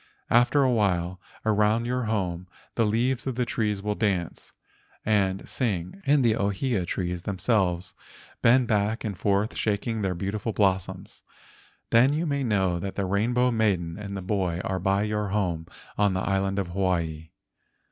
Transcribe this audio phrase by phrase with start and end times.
[0.31, 4.51] After a while, around your home the leaves of the trees will dance
[5.05, 7.93] and sing and the ohia trees themselves
[8.41, 11.21] bend back and forth shak¬ ing their beautiful blossoms.
[11.91, 15.67] Then you may know that the Rainbow Maiden and the boy are by your home
[15.99, 17.29] on the island of Hawaii.